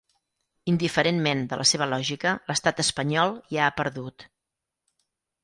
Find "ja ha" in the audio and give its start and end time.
3.53-3.77